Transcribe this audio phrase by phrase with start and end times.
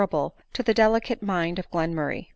[0.01, 2.27] able to the delicate mind jof Glenmurray.